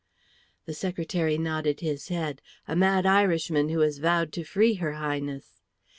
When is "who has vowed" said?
3.69-4.33